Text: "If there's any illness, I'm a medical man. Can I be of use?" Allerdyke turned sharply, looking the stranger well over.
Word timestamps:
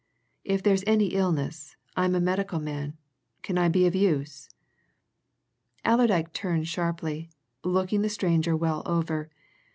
"If 0.43 0.63
there's 0.63 0.83
any 0.87 1.13
illness, 1.13 1.75
I'm 1.95 2.15
a 2.15 2.19
medical 2.19 2.59
man. 2.59 2.97
Can 3.43 3.59
I 3.59 3.69
be 3.69 3.85
of 3.85 3.93
use?" 3.93 4.49
Allerdyke 5.85 6.33
turned 6.33 6.67
sharply, 6.67 7.29
looking 7.63 8.01
the 8.01 8.09
stranger 8.09 8.57
well 8.57 8.81
over. 8.87 9.29